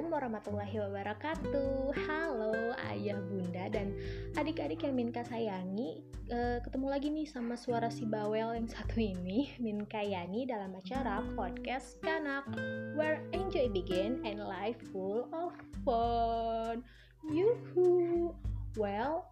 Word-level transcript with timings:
Assalamualaikum 0.00 0.32
warahmatullahi 0.32 0.76
wabarakatuh. 0.80 1.72
Halo 2.08 2.72
ayah 2.88 3.20
bunda 3.20 3.68
dan 3.68 3.92
adik-adik 4.32 4.80
yang 4.80 4.96
Minka 4.96 5.20
sayangi. 5.28 6.00
E, 6.24 6.64
Ketemu 6.64 6.86
lagi 6.88 7.12
nih 7.12 7.28
sama 7.28 7.52
suara 7.52 7.92
si 7.92 8.08
bawel 8.08 8.56
yang 8.56 8.64
satu 8.64 8.96
ini 8.96 9.52
Minka 9.60 10.00
Yani 10.00 10.48
dalam 10.48 10.72
acara 10.72 11.20
podcast 11.36 12.00
Kanak 12.00 12.48
Where 12.96 13.20
enjoy 13.36 13.68
begin 13.68 14.24
and 14.24 14.40
life 14.40 14.80
full 14.88 15.28
of 15.36 15.52
fun. 15.84 16.80
Yuhu. 17.28 18.32
Well, 18.80 19.29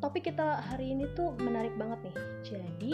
topik 0.00 0.28
kita 0.30 0.60
hari 0.60 0.92
ini 0.92 1.08
tuh 1.16 1.34
menarik 1.40 1.74
banget 1.74 2.10
nih 2.10 2.16
Jadi 2.44 2.92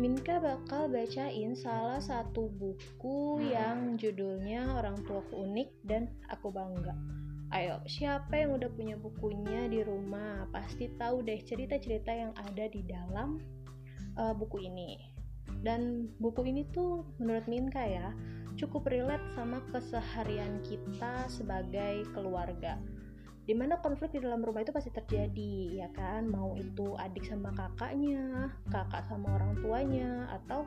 Minka 0.00 0.40
bakal 0.40 0.88
bacain 0.88 1.52
salah 1.52 2.00
satu 2.00 2.48
buku 2.56 3.44
yang 3.44 4.00
judulnya 4.00 4.72
Orang 4.72 5.04
Tuaku 5.04 5.44
Unik 5.44 5.68
dan 5.84 6.08
Aku 6.32 6.48
Bangga. 6.48 6.96
Ayo, 7.52 7.76
siapa 7.84 8.40
yang 8.40 8.56
udah 8.56 8.72
punya 8.72 8.96
bukunya 8.96 9.68
di 9.68 9.84
rumah? 9.84 10.48
Pasti 10.48 10.88
tahu 10.96 11.20
deh 11.20 11.36
cerita-cerita 11.44 12.08
yang 12.08 12.32
ada 12.40 12.64
di 12.72 12.80
dalam 12.88 13.36
uh, 14.16 14.32
buku 14.32 14.64
ini. 14.64 14.96
Dan 15.60 16.08
buku 16.16 16.48
ini 16.48 16.64
tuh 16.72 17.04
menurut 17.20 17.44
Minka 17.44 17.84
ya, 17.84 18.16
cukup 18.56 18.88
relate 18.88 19.28
sama 19.36 19.60
keseharian 19.68 20.64
kita 20.64 21.28
sebagai 21.28 22.08
keluarga 22.16 22.80
di 23.42 23.54
mana 23.58 23.74
konflik 23.82 24.14
di 24.14 24.22
dalam 24.22 24.38
rumah 24.46 24.62
itu 24.62 24.70
pasti 24.70 24.94
terjadi 24.94 25.82
ya 25.82 25.88
kan? 25.90 26.30
Mau 26.30 26.54
itu 26.54 26.94
adik 26.94 27.26
sama 27.26 27.50
kakaknya 27.54 28.54
kakak 28.70 29.02
sama 29.10 29.34
orang 29.34 29.58
tuanya 29.58 30.30
atau 30.30 30.62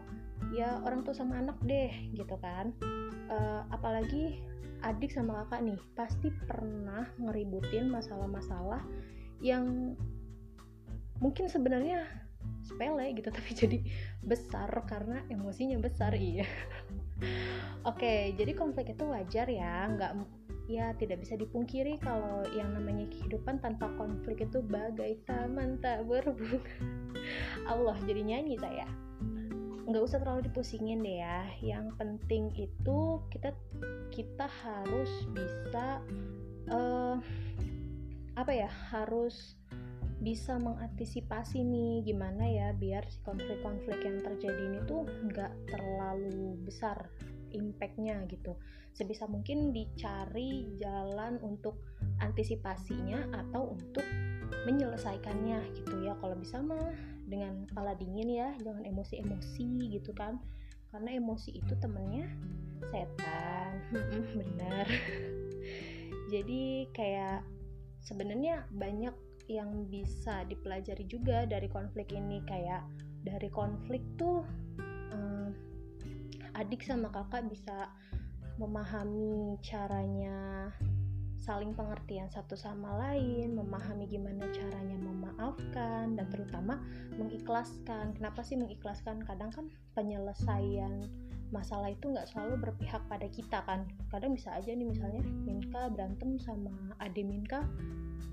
ya 0.52 0.84
orang 0.84 1.08
tua 1.08 1.16
sama 1.16 1.40
anak 1.40 1.56
deh 1.64 1.92
gitu 2.12 2.36
kan? 2.44 2.76
Uh, 3.32 3.64
apalagi 3.72 4.44
adik 4.84 5.10
sama 5.10 5.46
kakak 5.46 5.72
nih 5.72 5.80
pasti 5.96 6.30
pernah 6.46 7.08
ngeributin 7.18 7.88
masalah-masalah 7.88 8.84
yang 9.40 9.96
mungkin 11.24 11.48
sebenarnya 11.48 12.04
sepele 12.66 13.14
gitu 13.16 13.30
tapi 13.38 13.52
jadi 13.56 13.78
besar 14.22 14.70
karena 14.86 15.24
emosinya 15.32 15.80
besar 15.80 16.14
iya. 16.18 16.46
Oke 17.90 18.36
jadi 18.36 18.52
konflik 18.58 18.98
itu 18.98 19.06
wajar 19.08 19.48
ya 19.48 19.88
nggak 19.90 20.12
ya 20.66 20.98
tidak 20.98 21.22
bisa 21.22 21.38
dipungkiri 21.38 22.02
kalau 22.02 22.42
yang 22.58 22.74
namanya 22.74 23.06
kehidupan 23.14 23.62
tanpa 23.62 23.90
konflik 23.98 24.46
itu 24.46 24.66
bagai 24.66 25.22
taman 25.30 25.78
tak 25.80 26.06
berbunga. 26.10 26.66
Allah 27.72 27.98
jadi 28.06 28.22
nyanyi 28.26 28.58
saya 28.58 28.90
nggak 29.86 30.02
usah 30.02 30.18
terlalu 30.18 30.50
dipusingin 30.50 31.06
deh 31.06 31.22
ya. 31.22 31.46
Yang 31.62 31.88
penting 32.02 32.44
itu 32.58 33.22
kita 33.30 33.54
kita 34.10 34.50
harus 34.66 35.12
bisa 35.30 36.02
uh, 36.74 37.22
apa 38.36 38.52
ya 38.52 38.70
harus 38.92 39.56
bisa 40.20 40.58
mengantisipasi 40.58 41.62
nih 41.62 42.02
gimana 42.02 42.50
ya 42.50 42.74
biar 42.74 43.06
si 43.12 43.20
konflik-konflik 43.22 44.00
yang 44.02 44.24
terjadi 44.26 44.62
ini 44.74 44.80
tuh 44.90 45.06
nggak 45.06 45.54
terlalu 45.70 46.58
besar 46.66 47.12
impactnya 47.56 48.28
gitu. 48.28 48.60
Sebisa 48.96 49.28
mungkin 49.28 49.72
dicari 49.76 50.76
jalan 50.80 51.40
untuk 51.44 51.80
antisipasinya 52.24 53.32
atau 53.32 53.76
untuk 53.76 54.06
menyelesaikannya 54.68 55.60
gitu 55.76 56.06
ya. 56.06 56.16
Kalau 56.20 56.36
bisa 56.38 56.60
mah 56.62 56.94
dengan 57.26 57.66
kepala 57.66 57.98
dingin 57.98 58.30
ya 58.30 58.50
jangan 58.64 58.84
emosi-emosi 58.86 59.92
gitu 59.96 60.12
kan. 60.16 60.40
Karena 60.92 61.18
emosi 61.18 61.60
itu 61.60 61.74
temennya 61.80 62.28
setan. 62.92 63.72
Benar. 64.40 64.88
Jadi 66.32 66.90
kayak 66.96 67.44
sebenarnya 68.06 68.66
banyak 68.72 69.16
yang 69.46 69.86
bisa 69.94 70.42
dipelajari 70.50 71.06
juga 71.06 71.44
dari 71.46 71.68
konflik 71.68 72.16
ini. 72.16 72.42
Kayak 72.48 72.88
dari 73.26 73.50
konflik 73.52 74.02
tuh 74.16 74.46
adik 76.56 76.82
sama 76.88 77.12
kakak 77.12 77.48
bisa 77.52 77.92
memahami 78.56 79.60
caranya 79.60 80.72
saling 81.46 81.78
pengertian 81.78 82.26
satu 82.32 82.58
sama 82.58 82.98
lain, 82.98 83.54
memahami 83.54 84.10
gimana 84.10 84.50
caranya 84.50 84.98
memaafkan 84.98 86.18
dan 86.18 86.26
terutama 86.34 86.82
mengikhlaskan. 87.22 88.18
Kenapa 88.18 88.42
sih 88.42 88.58
mengikhlaskan? 88.58 89.22
Kadang 89.22 89.54
kan 89.54 89.66
penyelesaian 89.94 91.06
masalah 91.54 91.94
itu 91.94 92.10
nggak 92.10 92.26
selalu 92.34 92.66
berpihak 92.66 93.04
pada 93.06 93.30
kita 93.30 93.62
kan. 93.70 93.86
Kadang 94.10 94.34
bisa 94.34 94.58
aja 94.58 94.74
nih 94.74 94.90
misalnya 94.90 95.22
Minka 95.46 95.86
berantem 95.94 96.42
sama 96.42 96.74
Ade 96.98 97.22
Minka, 97.22 97.62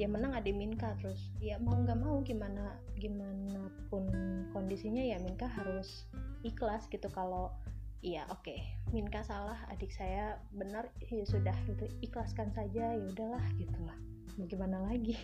ya 0.00 0.08
menang 0.08 0.32
Ade 0.32 0.56
Minka 0.56 0.96
terus 0.96 1.28
ya 1.36 1.60
mau 1.60 1.76
nggak 1.76 1.98
mau 2.00 2.24
gimana 2.24 2.80
gimana 2.96 3.68
pun 3.92 4.08
kondisinya 4.56 5.04
ya 5.04 5.20
Minka 5.20 5.44
harus 5.52 6.08
ikhlas 6.48 6.88
gitu 6.88 7.12
kalau 7.12 7.52
iya 8.02 8.26
oke. 8.28 8.42
Okay. 8.42 8.60
Minka 8.90 9.24
salah 9.24 9.56
adik 9.70 9.94
saya 9.94 10.36
benar 10.52 10.90
ya 11.08 11.24
sudah 11.24 11.54
gitu 11.64 11.88
ikhlaskan 12.04 12.52
saja 12.52 12.92
ya 12.98 13.04
udahlah 13.08 13.42
gitulah 13.56 13.96
mau 14.36 14.46
gimana 14.48 14.78
lagi? 14.90 15.16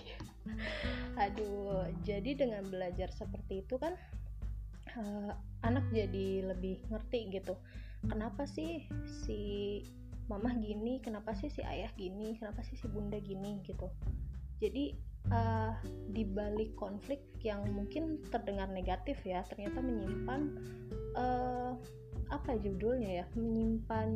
Aduh 1.22 1.90
jadi 2.06 2.38
dengan 2.38 2.64
belajar 2.70 3.10
seperti 3.12 3.66
itu 3.66 3.76
kan 3.76 3.98
uh, 4.96 5.32
anak 5.66 5.84
jadi 5.92 6.46
lebih 6.54 6.80
ngerti 6.88 7.34
gitu. 7.34 7.58
Kenapa 8.06 8.46
sih 8.46 8.86
si 9.26 9.40
mamah 10.30 10.54
gini 10.60 11.00
kenapa 11.02 11.32
sih 11.34 11.48
si 11.48 11.64
ayah 11.64 11.90
gini 11.96 12.36
kenapa 12.38 12.62
sih 12.62 12.78
si 12.78 12.86
bunda 12.86 13.18
gini 13.18 13.58
gitu? 13.66 13.90
Jadi 14.62 14.94
uh, 15.32 15.72
di 16.14 16.24
balik 16.24 16.76
konflik 16.78 17.20
yang 17.42 17.64
mungkin 17.72 18.22
terdengar 18.28 18.68
negatif 18.70 19.18
ya 19.24 19.44
ternyata 19.48 19.80
menyimpan 19.80 20.40
uh, 21.16 21.72
apa 22.28 22.56
judulnya 22.60 23.22
ya? 23.22 23.24
Menyimpan 23.36 24.10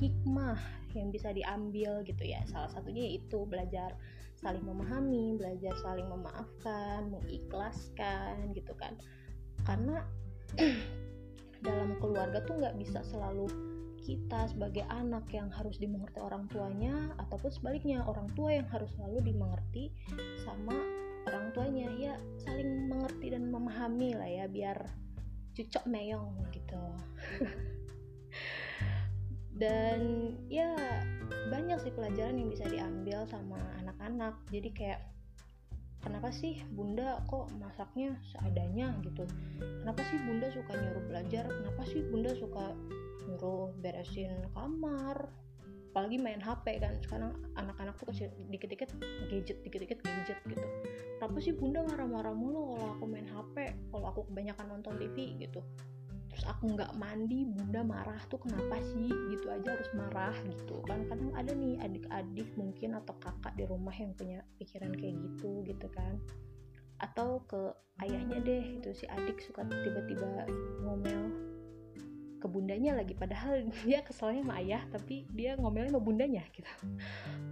hikmah 0.00 0.58
yang 0.96 1.08
bisa 1.12 1.30
diambil 1.34 2.00
gitu 2.06 2.24
ya. 2.24 2.40
Salah 2.48 2.70
satunya 2.72 3.12
yaitu 3.12 3.44
belajar 3.44 3.96
saling 4.44 4.66
memahami 4.66 5.40
belajar 5.40 5.72
saling 5.80 6.04
memaafkan 6.04 7.08
mengikhlaskan 7.08 8.52
gitu 8.52 8.72
kan. 8.76 8.92
Karena 9.64 10.04
dalam 11.66 11.96
keluarga 11.98 12.44
tuh 12.44 12.60
nggak 12.60 12.76
bisa 12.76 13.00
selalu 13.08 13.48
kita 14.04 14.52
sebagai 14.52 14.84
anak 14.92 15.24
yang 15.32 15.48
harus 15.48 15.80
dimengerti 15.80 16.20
orang 16.20 16.44
tuanya 16.52 17.16
ataupun 17.16 17.48
sebaliknya 17.48 18.04
orang 18.04 18.28
tua 18.36 18.52
yang 18.52 18.68
harus 18.68 18.92
selalu 19.00 19.32
dimengerti 19.32 19.88
sama 20.44 20.76
orang 21.24 21.48
tuanya. 21.56 21.88
Ya 21.96 22.14
saling 22.44 22.92
mengerti 22.92 23.32
dan 23.32 23.48
memahami 23.48 24.12
lah 24.12 24.28
ya 24.28 24.44
biar 24.44 24.76
cucok 25.54 25.84
meong 25.86 26.34
gitu. 26.50 26.84
Dan 29.54 30.34
ya 30.50 30.74
banyak 31.48 31.78
sih 31.86 31.94
pelajaran 31.94 32.42
yang 32.42 32.50
bisa 32.50 32.66
diambil 32.66 33.22
sama 33.30 33.58
anak-anak. 33.78 34.34
Jadi 34.50 34.68
kayak 34.74 35.00
kenapa 36.02 36.34
sih 36.34 36.58
bunda 36.74 37.22
kok 37.30 37.48
masaknya 37.62 38.18
seadanya 38.34 38.98
gitu? 39.06 39.22
Kenapa 39.62 40.02
sih 40.10 40.18
bunda 40.26 40.50
suka 40.50 40.74
nyuruh 40.74 41.04
belajar? 41.06 41.46
Kenapa 41.46 41.82
sih 41.86 42.02
bunda 42.10 42.34
suka 42.34 42.74
nyuruh 43.30 43.70
beresin 43.78 44.42
kamar 44.52 45.30
apalagi 45.94 46.18
main 46.18 46.42
HP 46.42 46.82
kan. 46.82 46.98
Sekarang 46.98 47.38
anak-anak 47.54 47.94
tuh 48.02 48.10
kasih 48.10 48.26
dikit-dikit 48.50 48.90
gadget 49.30 49.62
dikit-dikit 49.62 50.02
gadget 50.02 50.42
gitu. 50.50 50.66
Kenapa 51.22 51.38
sih 51.38 51.54
bunda 51.54 51.86
marah-marah 51.86 52.34
mulu 52.34 52.74
kalau 52.74 52.98
aku 52.98 53.04
main 53.06 53.30
HP 53.30 53.54
kalau 53.94 54.10
aku 54.10 54.26
kebanyakan 54.26 54.74
nonton 54.74 54.98
TV 54.98 55.38
gitu? 55.38 55.62
Terus 56.34 56.50
aku 56.50 56.74
nggak 56.74 56.98
mandi 56.98 57.46
bunda 57.46 57.86
marah 57.86 58.18
tuh 58.26 58.42
kenapa 58.42 58.82
sih? 58.90 59.06
Gitu 59.06 59.46
aja 59.46 59.70
harus 59.70 59.86
marah 59.94 60.34
gitu. 60.50 60.82
Kan 60.82 61.06
kadang 61.06 61.30
ada 61.30 61.54
nih 61.54 61.78
adik-adik 61.78 62.50
mungkin 62.58 62.98
atau 62.98 63.14
kakak 63.22 63.54
di 63.54 63.62
rumah 63.62 63.94
yang 63.94 64.10
punya 64.18 64.42
pikiran 64.58 64.90
kayak 64.98 65.14
gitu 65.14 65.62
gitu 65.62 65.86
kan. 65.94 66.18
Atau 66.98 67.46
ke 67.46 67.70
ayahnya 68.02 68.42
deh 68.42 68.82
itu 68.82 68.90
si 68.98 69.06
adik 69.06 69.38
suka 69.38 69.62
tiba-tiba 69.62 70.42
ngomel 70.82 71.53
ke 72.44 72.48
bundanya 72.52 72.92
lagi 72.92 73.16
padahal 73.16 73.64
dia 73.88 74.04
keselnya 74.04 74.44
sama 74.44 74.60
ayah 74.60 74.84
tapi 74.92 75.24
dia 75.32 75.56
ngomelnya 75.56 75.96
sama 75.96 76.04
bundanya 76.04 76.44
gitu. 76.52 76.68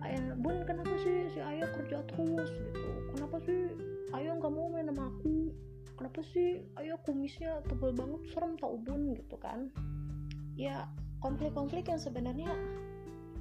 Ayah 0.05 0.37
bun 0.37 0.69
kenapa 0.69 0.93
sih 1.01 1.33
si 1.33 1.41
ayah 1.41 1.65
kerja 1.73 2.05
terus? 2.13 2.53
Gitu. 2.53 2.91
Kenapa 3.17 3.41
sih 3.41 3.73
ayah 4.13 4.37
nggak 4.37 4.53
mau 4.53 4.69
main 4.69 4.93
sama 4.93 5.09
aku? 5.09 5.49
Kenapa 5.97 6.21
sih 6.37 6.61
ayah 6.77 7.01
kumisnya 7.09 7.65
tebel 7.65 7.97
banget 7.97 8.21
serem 8.37 8.53
tau 8.61 8.77
bun? 8.77 9.17
Gitu 9.17 9.37
kan. 9.41 9.73
Ya 10.61 10.93
konflik-konflik 11.25 11.89
yang 11.89 11.97
sebenarnya 11.97 12.53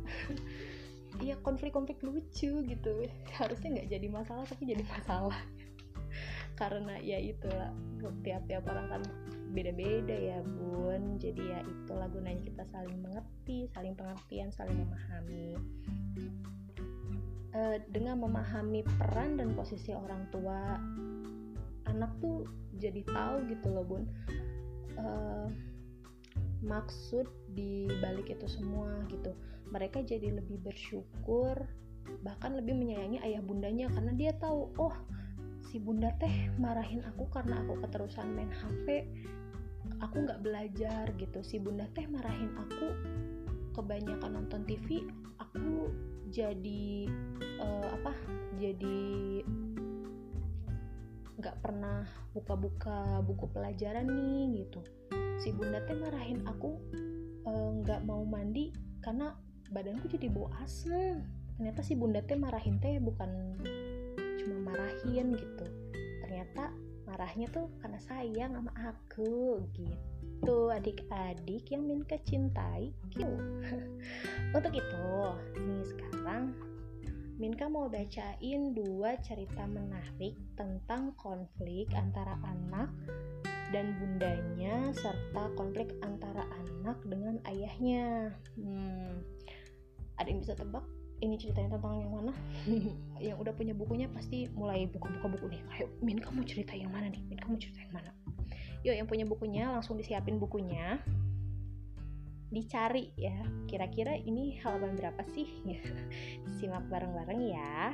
ya 1.27 1.35
konflik-konflik 1.43 1.99
lucu 1.99 2.63
gitu. 2.63 2.91
Harusnya 3.35 3.75
nggak 3.75 3.91
jadi 3.91 4.07
masalah 4.07 4.47
tapi 4.47 4.71
jadi 4.71 4.87
masalah. 4.87 5.35
Karena 6.59 6.95
ya 7.03 7.19
itulah 7.19 7.75
tiap-tiap 8.23 8.63
orang 8.71 8.87
kan 8.87 9.03
beda-beda 9.51 10.15
ya 10.15 10.39
bun. 10.41 11.19
Jadi 11.19 11.41
ya 11.51 11.59
itulah 11.61 12.07
gunanya 12.09 12.41
kita 12.43 12.63
saling 12.71 12.97
mengerti 13.03 13.67
saling 13.75 13.93
pengertian 13.93 14.49
saling 14.51 14.75
memahami. 14.79 15.59
E, 17.51 17.61
dengan 17.91 18.15
memahami 18.23 18.81
peran 18.97 19.35
dan 19.35 19.51
posisi 19.51 19.91
orang 19.91 20.23
tua 20.31 20.79
anak 21.91 22.11
tuh 22.23 22.47
jadi 22.79 23.03
tahu 23.11 23.51
gitu 23.51 23.67
loh 23.69 23.85
bun. 23.85 24.03
E, 24.95 25.07
maksud 26.63 27.27
di 27.51 27.91
balik 27.99 28.31
itu 28.31 28.47
semua 28.47 29.03
gitu. 29.11 29.35
Mereka 29.71 30.03
jadi 30.07 30.31
lebih 30.35 30.63
bersyukur 30.63 31.55
bahkan 32.25 32.57
lebih 32.57 32.75
menyayangi 32.75 33.21
ayah 33.23 33.41
bundanya 33.45 33.87
karena 33.93 34.11
dia 34.17 34.31
tahu 34.35 34.73
oh 34.81 34.95
si 35.71 35.79
bunda 35.79 36.11
teh 36.19 36.51
marahin 36.59 36.99
aku 37.07 37.29
karena 37.31 37.61
aku 37.63 37.79
keterusan 37.85 38.27
main 38.35 38.51
HP 38.51 39.07
aku 40.01 40.25
nggak 40.25 40.41
belajar 40.41 41.05
gitu. 41.15 41.39
Si 41.45 41.61
bunda 41.61 41.85
teh 41.93 42.09
marahin 42.09 42.51
aku 42.57 42.87
kebanyakan 43.71 44.35
nonton 44.35 44.67
TV 44.67 45.05
aku 45.39 45.87
jadi 46.27 47.07
uh, 47.63 47.87
apa 47.87 48.11
jadi 48.59 49.41
nggak 51.41 51.57
pernah 51.63 52.05
buka-buka 52.35 53.23
buku 53.25 53.45
pelajaran 53.49 54.09
nih 54.09 54.65
gitu. 54.65 54.81
Si 55.41 55.49
bunda 55.53 55.81
teh 55.85 55.97
marahin 55.97 56.45
aku 56.45 56.77
eh, 57.47 57.69
nggak 57.81 58.01
uh, 58.01 58.05
mau 58.05 58.21
mandi 58.21 58.69
karena 59.01 59.33
badanku 59.73 60.05
jadi 60.05 60.29
bau 60.29 60.53
asem. 60.61 61.25
Ternyata 61.57 61.81
si 61.81 61.97
bunda 61.97 62.21
teh 62.21 62.37
marahin 62.37 62.77
teh 62.77 63.01
bukan 63.01 63.57
cuma 64.37 64.73
marahin 64.73 65.33
gitu 65.37 65.80
marahnya 67.21 67.53
tuh 67.53 67.69
karena 67.77 68.01
sayang 68.01 68.51
sama 68.57 68.73
aku 68.81 69.61
gitu. 69.77 70.73
Adik-adik 70.73 71.69
yang 71.69 71.85
Minka 71.85 72.17
cintai 72.25 72.89
gitu. 73.13 73.29
untuk 74.57 74.73
itu 74.73 75.13
nih 75.53 75.85
sekarang 75.85 76.49
Minka 77.37 77.69
mau 77.69 77.85
bacain 77.93 78.73
dua 78.73 79.21
cerita 79.21 79.69
menarik 79.69 80.33
tentang 80.57 81.13
konflik 81.13 81.93
antara 81.93 82.41
anak 82.41 82.89
dan 83.69 83.93
bundanya 84.01 84.89
serta 84.97 85.53
konflik 85.53 85.93
antara 86.01 86.41
anak 86.57 86.97
dengan 87.05 87.37
ayahnya. 87.45 88.33
Hmm, 88.57 89.21
ada 90.17 90.25
yang 90.25 90.41
bisa 90.41 90.57
tebak 90.57 90.89
ini 91.21 91.37
ceritanya 91.37 91.77
tentang 91.77 92.01
yang 92.01 92.11
mana? 92.11 92.33
Yang 93.21 93.37
udah 93.45 93.53
punya 93.53 93.73
bukunya 93.77 94.09
pasti 94.09 94.49
mulai 94.57 94.89
buka-buka 94.89 95.37
buku 95.37 95.45
nih. 95.53 95.61
Ayo 95.77 95.85
Min 96.01 96.17
kamu 96.17 96.41
cerita 96.49 96.73
yang 96.73 96.89
mana 96.89 97.13
nih? 97.13 97.21
Min 97.29 97.37
kamu 97.37 97.61
cerita 97.61 97.85
yang 97.85 97.93
mana? 97.93 98.09
Yuk 98.81 98.97
yang 98.97 99.05
punya 99.05 99.25
bukunya 99.29 99.69
langsung 99.69 100.01
disiapin 100.01 100.41
bukunya. 100.41 100.97
Dicari 102.49 103.13
ya 103.15 103.37
kira-kira 103.69 104.17
ini 104.17 104.57
halaman 104.65 104.97
berapa 104.97 105.21
sih? 105.29 105.47
Simak 106.57 106.89
bareng-bareng 106.89 107.41
ya. 107.45 107.93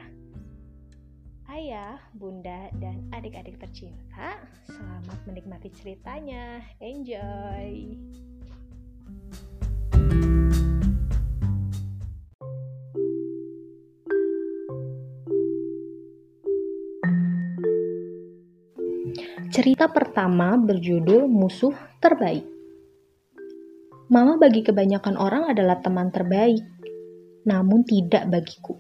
Ayah, 1.48 1.96
bunda, 2.12 2.68
dan 2.76 3.08
adik-adik 3.16 3.56
tercinta, 3.56 4.36
selamat 4.68 5.20
menikmati 5.24 5.72
ceritanya. 5.72 6.60
Enjoy! 6.84 7.96
Cerita 19.58 19.90
pertama 19.90 20.54
berjudul 20.54 21.26
Musuh 21.26 21.74
Terbaik. 21.98 22.46
Mama 24.06 24.38
bagi 24.38 24.62
kebanyakan 24.62 25.18
orang 25.18 25.50
adalah 25.50 25.82
teman 25.82 26.14
terbaik, 26.14 26.62
namun 27.42 27.82
tidak 27.82 28.30
bagiku. 28.30 28.78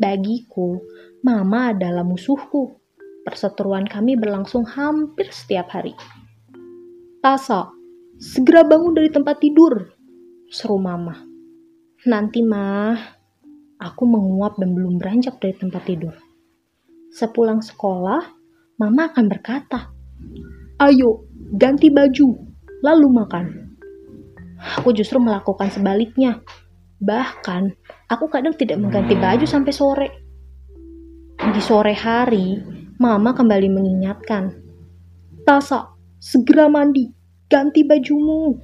Bagiku, 0.00 0.80
Mama 1.20 1.76
adalah 1.76 2.00
musuhku. 2.00 2.80
Perseteruan 3.28 3.84
kami 3.84 4.16
berlangsung 4.16 4.64
hampir 4.64 5.28
setiap 5.28 5.68
hari. 5.68 5.92
Tasa, 7.20 7.68
segera 8.16 8.64
bangun 8.64 8.96
dari 8.96 9.12
tempat 9.12 9.36
tidur, 9.36 9.84
seru 10.48 10.80
Mama. 10.80 11.20
Nanti, 12.08 12.40
Mah, 12.40 12.96
aku 13.76 14.08
menguap 14.08 14.56
dan 14.56 14.72
belum 14.72 14.96
beranjak 14.96 15.36
dari 15.44 15.60
tempat 15.60 15.84
tidur. 15.84 16.16
Sepulang 17.12 17.60
sekolah, 17.60 18.39
Mama 18.80 19.12
akan 19.12 19.28
berkata, 19.28 19.92
"Ayo, 20.80 21.28
ganti 21.52 21.92
baju, 21.92 22.32
lalu 22.80 23.06
makan." 23.12 23.76
Aku 24.80 24.96
justru 24.96 25.20
melakukan 25.20 25.68
sebaliknya. 25.68 26.40
Bahkan, 26.96 27.76
aku 28.08 28.32
kadang 28.32 28.56
tidak 28.56 28.80
mengganti 28.80 29.20
baju 29.20 29.44
sampai 29.44 29.72
sore. 29.76 30.08
Di 31.36 31.60
sore 31.60 31.92
hari, 31.92 32.56
Mama 32.96 33.36
kembali 33.36 33.68
mengingatkan, 33.68 34.48
"Tasa, 35.44 35.92
segera 36.16 36.72
mandi, 36.72 37.12
ganti 37.52 37.84
bajumu." 37.84 38.56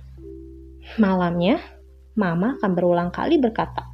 Malamnya, 0.97 1.61
Mama 2.17 2.57
akan 2.57 2.73
berulang 2.73 3.13
kali 3.13 3.37
berkata, 3.37 3.85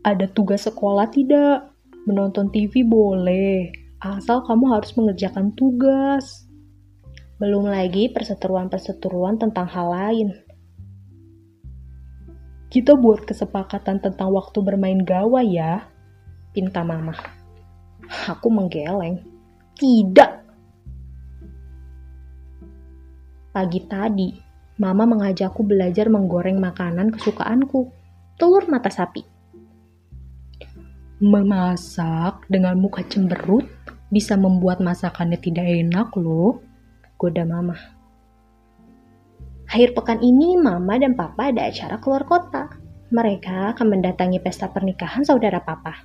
"Ada 0.00 0.32
tugas 0.32 0.64
sekolah 0.64 1.12
tidak?" 1.12 1.75
Menonton 2.06 2.54
TV 2.54 2.86
boleh, 2.86 3.74
asal 3.98 4.46
kamu 4.46 4.78
harus 4.78 4.94
mengerjakan 4.94 5.50
tugas. 5.58 6.46
Belum 7.42 7.66
lagi 7.66 8.06
perseteruan-perseteruan 8.14 9.42
tentang 9.42 9.66
hal 9.66 9.90
lain. 9.90 10.28
Kita 12.70 12.94
buat 12.94 13.26
kesepakatan 13.26 13.98
tentang 13.98 14.30
waktu 14.30 14.54
bermain 14.62 15.02
gawai 15.02 15.50
ya, 15.50 15.90
pinta 16.54 16.86
mama. 16.86 17.18
Aku 18.30 18.54
menggeleng. 18.54 19.26
Tidak. 19.74 20.30
Pagi 23.50 23.80
tadi, 23.90 24.30
mama 24.78 25.10
mengajakku 25.10 25.66
belajar 25.66 26.06
menggoreng 26.06 26.62
makanan 26.62 27.10
kesukaanku, 27.10 27.90
telur 28.38 28.62
mata 28.70 28.94
sapi. 28.94 29.35
Memasak 31.16 32.44
dengan 32.52 32.76
muka 32.76 33.00
cemberut 33.08 33.64
bisa 34.12 34.36
membuat 34.36 34.84
masakannya 34.84 35.40
tidak 35.40 35.64
enak 35.64 36.12
loh, 36.12 36.60
goda 37.16 37.40
mama. 37.48 37.72
Akhir 39.64 39.96
pekan 39.96 40.20
ini 40.20 40.60
mama 40.60 41.00
dan 41.00 41.16
papa 41.16 41.48
ada 41.48 41.72
acara 41.72 41.96
keluar 42.04 42.28
kota. 42.28 42.68
Mereka 43.08 43.72
akan 43.72 43.96
mendatangi 43.96 44.44
pesta 44.44 44.68
pernikahan 44.68 45.24
saudara 45.24 45.56
papa. 45.64 46.04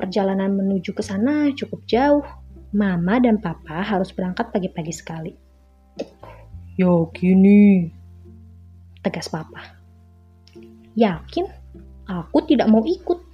Perjalanan 0.00 0.56
menuju 0.56 0.96
ke 0.96 1.04
sana 1.04 1.52
cukup 1.52 1.84
jauh. 1.84 2.24
Mama 2.72 3.20
dan 3.20 3.44
papa 3.44 3.84
harus 3.84 4.16
berangkat 4.16 4.48
pagi-pagi 4.48 4.96
sekali. 4.96 5.32
Yo, 6.80 7.12
gini. 7.12 7.84
Tegas 9.04 9.28
papa. 9.28 9.76
Yakin? 10.96 11.44
Aku 12.08 12.40
tidak 12.48 12.72
mau 12.72 12.80
ikut 12.80 13.27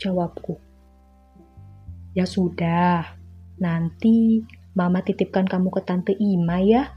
jawabku. 0.00 0.56
Ya 2.16 2.24
sudah, 2.24 3.04
nanti 3.60 4.42
Mama 4.70 5.02
titipkan 5.02 5.44
kamu 5.44 5.68
ke 5.74 5.80
Tante 5.84 6.14
Ima 6.16 6.62
ya. 6.62 6.94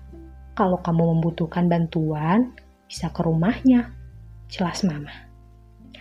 Kalau 0.53 0.79
kamu 0.79 1.17
membutuhkan 1.17 1.65
bantuan, 1.65 2.53
bisa 2.85 3.09
ke 3.09 3.25
rumahnya. 3.25 3.91
Jelas 4.47 4.85
Mama. 4.85 5.11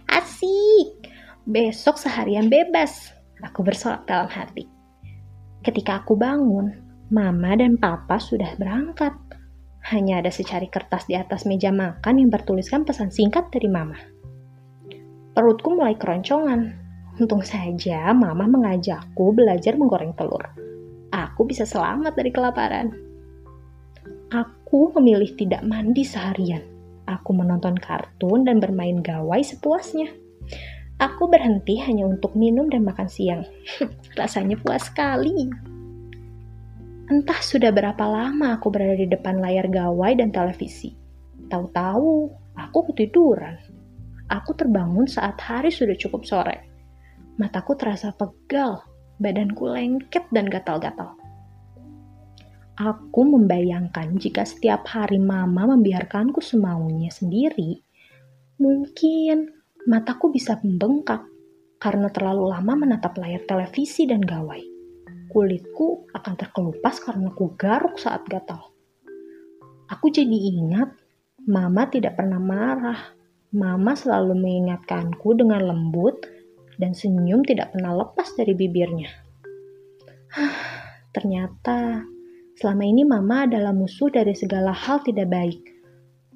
Asik! 0.06 1.08
Besok 1.48 1.96
seharian 1.96 2.52
bebas. 2.52 3.10
Aku 3.42 3.64
bersorak 3.64 4.04
dalam 4.04 4.28
hati. 4.28 4.68
Ketika 5.64 6.04
aku 6.04 6.14
bangun, 6.14 6.76
Mama 7.08 7.56
dan 7.56 7.80
Papa 7.80 8.20
sudah 8.20 8.52
berangkat. 8.60 9.16
Hanya 9.88 10.22
ada 10.22 10.30
secari 10.30 10.68
kertas 10.70 11.08
di 11.08 11.18
atas 11.18 11.48
meja 11.48 11.72
makan 11.74 12.20
yang 12.22 12.30
bertuliskan 12.30 12.84
pesan 12.84 13.10
singkat 13.10 13.48
dari 13.50 13.66
Mama. 13.66 13.98
Perutku 15.32 15.72
mulai 15.72 15.96
keroncongan 15.96 16.81
Untung 17.22 17.46
saja 17.46 18.10
mama 18.10 18.50
mengajakku 18.50 19.30
belajar 19.30 19.78
menggoreng 19.78 20.10
telur. 20.18 20.42
Aku 21.14 21.46
bisa 21.46 21.62
selamat 21.62 22.18
dari 22.18 22.34
kelaparan. 22.34 22.90
Aku 24.34 24.90
memilih 24.98 25.30
tidak 25.38 25.62
mandi 25.62 26.02
seharian. 26.02 26.66
Aku 27.06 27.30
menonton 27.30 27.78
kartun 27.78 28.42
dan 28.42 28.58
bermain 28.58 28.98
gawai 29.06 29.38
sepuasnya. 29.38 30.10
Aku 30.98 31.30
berhenti 31.30 31.78
hanya 31.78 32.10
untuk 32.10 32.34
minum 32.34 32.66
dan 32.66 32.82
makan 32.82 33.06
siang. 33.06 33.46
Rasanya 34.18 34.58
puas 34.58 34.90
sekali. 34.90 35.46
Entah 37.06 37.38
sudah 37.38 37.70
berapa 37.70 38.02
lama 38.02 38.58
aku 38.58 38.66
berada 38.66 38.98
di 38.98 39.06
depan 39.06 39.38
layar 39.38 39.70
gawai 39.70 40.18
dan 40.18 40.34
televisi. 40.34 40.90
Tahu-tahu, 41.46 42.34
aku 42.58 42.78
ketiduran. 42.90 43.62
Aku 44.26 44.58
terbangun 44.58 45.06
saat 45.06 45.38
hari 45.38 45.70
sudah 45.70 45.94
cukup 45.94 46.26
sore. 46.26 46.71
Mataku 47.40 47.72
terasa 47.80 48.12
pegal, 48.12 48.84
badanku 49.16 49.64
lengket 49.64 50.28
dan 50.28 50.52
gatal-gatal. 50.52 51.16
Aku 52.76 53.24
membayangkan 53.24 54.16
jika 54.20 54.44
setiap 54.44 54.84
hari 54.88 55.16
mama 55.16 55.72
membiarkanku 55.76 56.44
semaunya 56.44 57.08
sendiri, 57.08 57.80
mungkin 58.60 59.48
mataku 59.88 60.28
bisa 60.28 60.60
membengkak 60.60 61.24
karena 61.80 62.12
terlalu 62.12 62.52
lama 62.52 62.84
menatap 62.84 63.16
layar 63.16 63.44
televisi 63.48 64.04
dan 64.04 64.20
gawai. 64.20 64.60
Kulitku 65.32 66.12
akan 66.12 66.34
terkelupas 66.36 67.00
karena 67.00 67.32
ku 67.32 67.56
garuk 67.56 67.96
saat 67.96 68.28
gatal. 68.28 68.72
Aku 69.88 70.12
jadi 70.12 70.36
ingat, 70.52 70.92
mama 71.48 71.88
tidak 71.88 72.20
pernah 72.20 72.40
marah. 72.40 73.00
Mama 73.52 73.92
selalu 73.92 74.32
mengingatkanku 74.32 75.36
dengan 75.36 75.60
lembut 75.68 76.24
dan 76.80 76.96
senyum 76.96 77.44
tidak 77.44 77.72
pernah 77.74 77.96
lepas 77.96 78.32
dari 78.36 78.52
bibirnya. 78.56 79.10
Ternyata 81.16 82.08
Selama 82.62 82.86
ini 82.86 83.02
mama 83.02 83.48
adalah 83.48 83.74
musuh 83.74 84.06
dari 84.06 84.38
segala 84.38 84.70
hal 84.70 85.02
tidak 85.02 85.34
baik. 85.34 85.60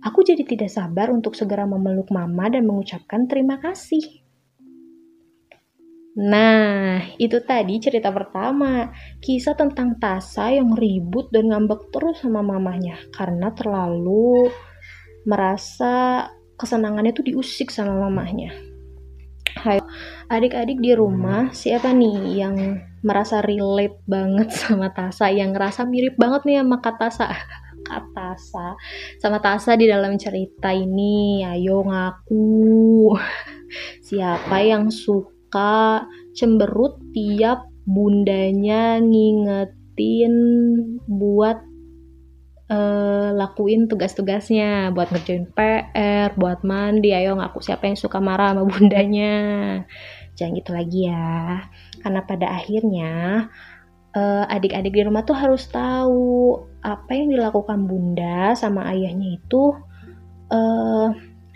Aku 0.02 0.26
jadi 0.26 0.42
tidak 0.42 0.74
sabar 0.74 1.06
untuk 1.14 1.38
segera 1.38 1.70
memeluk 1.70 2.10
mama 2.10 2.50
dan 2.50 2.66
mengucapkan 2.66 3.30
terima 3.30 3.62
kasih. 3.62 4.02
Nah, 6.18 6.98
itu 7.22 7.38
tadi 7.46 7.78
cerita 7.78 8.10
pertama. 8.10 8.90
Kisah 9.22 9.54
tentang 9.54 10.02
Tasa 10.02 10.50
yang 10.50 10.74
ribut 10.74 11.30
dan 11.30 11.46
ngambek 11.52 11.94
terus 11.94 12.18
sama 12.18 12.42
mamanya 12.42 12.98
karena 13.14 13.54
terlalu 13.54 14.50
merasa 15.30 16.26
kesenangannya 16.58 17.14
tuh 17.14 17.28
diusik 17.30 17.70
sama 17.70 18.02
mamanya. 18.02 18.50
Hai, 19.66 19.82
adik-adik 20.30 20.78
di 20.78 20.94
rumah, 20.94 21.50
siapa 21.50 21.90
nih 21.90 22.38
yang 22.38 22.78
merasa 23.02 23.42
relate 23.42 23.98
banget 24.06 24.54
sama 24.62 24.94
Tasa, 24.94 25.26
yang 25.34 25.50
ngerasa 25.50 25.82
mirip 25.90 26.14
banget 26.14 26.46
nih 26.46 26.62
sama 26.62 26.78
Kak 26.78 27.02
Tasa? 27.02 27.34
Tasa, 28.14 28.78
sama 29.18 29.42
Tasa 29.42 29.74
di 29.74 29.90
dalam 29.90 30.14
cerita 30.22 30.70
ini, 30.70 31.42
ayo 31.42 31.82
ngaku. 31.82 33.10
Siapa 34.06 34.62
yang 34.62 34.86
suka 34.86 36.06
cemberut 36.38 37.02
tiap 37.10 37.66
bundanya 37.90 39.02
ngingetin 39.02 40.34
buat 41.10 41.58
uh, 42.70 43.30
lakuin 43.34 43.86
tugas-tugasnya 43.86 44.90
buat 44.94 45.10
ngerjain 45.10 45.46
PR, 45.50 46.34
buat 46.34 46.62
mandi. 46.66 47.14
Ayo 47.14 47.38
ngaku 47.38 47.62
siapa 47.62 47.86
yang 47.86 47.98
suka 47.98 48.18
marah 48.18 48.54
sama 48.54 48.64
bundanya. 48.70 49.34
Jangan 50.36 50.52
gitu 50.58 50.70
lagi 50.74 51.00
ya. 51.08 51.64
Karena 52.02 52.20
pada 52.26 52.46
akhirnya 52.52 53.12
uh, 54.14 54.44
adik-adik 54.50 54.92
di 54.94 55.02
rumah 55.06 55.22
tuh 55.24 55.38
harus 55.38 55.66
tahu 55.70 56.60
apa 56.84 57.10
yang 57.14 57.34
dilakukan 57.34 57.88
bunda 57.88 58.54
sama 58.54 58.86
ayahnya 58.92 59.38
itu 59.38 59.74
uh, 60.52 61.08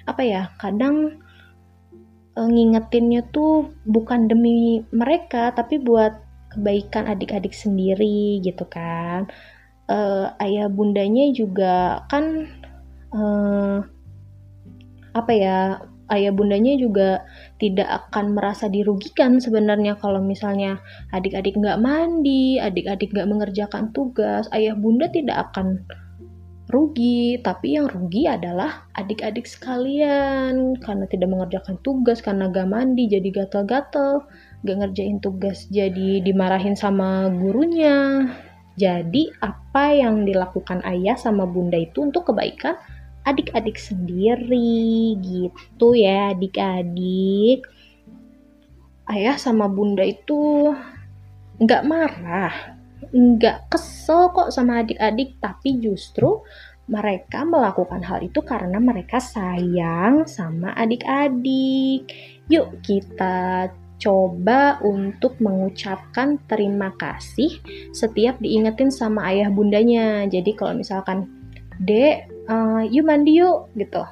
apa 0.06 0.22
ya? 0.24 0.42
Kadang 0.56 1.20
uh, 2.38 2.48
ngingetinnya 2.48 3.28
tuh 3.28 3.74
bukan 3.84 4.30
demi 4.30 4.82
mereka 4.94 5.52
tapi 5.52 5.76
buat 5.76 6.30
kebaikan 6.50 7.06
adik-adik 7.06 7.54
sendiri 7.54 8.42
gitu 8.42 8.66
kan 8.66 9.30
uh, 9.90 10.32
ayah 10.38 10.70
bundanya 10.70 11.34
juga 11.34 12.06
kan 12.06 12.46
uh, 13.10 13.82
apa 15.10 15.32
ya 15.34 15.58
ayah 16.10 16.30
bundanya 16.34 16.74
juga 16.78 17.22
tidak 17.58 17.86
akan 17.86 18.34
merasa 18.34 18.66
dirugikan 18.66 19.38
sebenarnya 19.38 19.98
kalau 19.98 20.22
misalnya 20.22 20.78
adik-adik 21.14 21.54
nggak 21.54 21.78
mandi, 21.78 22.58
adik-adik 22.58 23.14
nggak 23.14 23.30
mengerjakan 23.30 23.94
tugas, 23.94 24.50
ayah 24.54 24.74
bunda 24.74 25.06
tidak 25.10 25.50
akan 25.50 25.82
rugi, 26.70 27.42
tapi 27.42 27.74
yang 27.74 27.90
rugi 27.90 28.30
adalah 28.30 28.86
adik-adik 28.94 29.44
sekalian 29.44 30.78
karena 30.78 31.04
tidak 31.10 31.28
mengerjakan 31.28 31.76
tugas, 31.82 32.22
karena 32.22 32.46
gak 32.46 32.70
mandi 32.70 33.10
jadi 33.10 33.26
gatel-gatel, 33.42 34.22
gak 34.62 34.78
ngerjain 34.78 35.18
tugas 35.18 35.66
jadi 35.74 36.22
dimarahin 36.22 36.78
sama 36.78 37.26
gurunya, 37.34 38.30
jadi 38.80 39.22
apa 39.44 39.92
yang 39.92 40.24
dilakukan 40.24 40.80
ayah 40.88 41.20
sama 41.20 41.44
bunda 41.44 41.76
itu 41.76 42.00
untuk 42.00 42.32
kebaikan 42.32 42.80
adik-adik 43.28 43.76
sendiri 43.76 45.20
gitu 45.20 45.92
ya 45.92 46.32
adik-adik. 46.32 47.68
Ayah 49.04 49.36
sama 49.36 49.68
bunda 49.68 50.06
itu 50.06 50.72
nggak 51.60 51.84
marah, 51.84 52.78
nggak 53.12 53.68
kesel 53.68 54.32
kok 54.32 54.48
sama 54.54 54.80
adik-adik, 54.80 55.36
tapi 55.42 55.76
justru 55.82 56.40
mereka 56.90 57.46
melakukan 57.46 58.02
hal 58.02 58.18
itu 58.24 58.40
karena 58.42 58.80
mereka 58.80 59.20
sayang 59.20 60.24
sama 60.24 60.72
adik-adik. 60.78 62.08
Yuk 62.48 62.80
kita 62.82 63.68
coba 64.00 64.80
untuk 64.80 65.36
mengucapkan 65.38 66.40
terima 66.48 66.90
kasih 66.96 67.60
setiap 67.92 68.40
diingetin 68.40 68.88
sama 68.88 69.28
ayah 69.28 69.52
bundanya. 69.52 70.24
Jadi 70.26 70.56
kalau 70.56 70.80
misalkan, 70.80 71.28
Dek, 71.80 72.28
uh, 72.48 72.82
yuk 72.88 73.04
mandi 73.04 73.40
yuk, 73.40 73.68
gitu. 73.76 74.02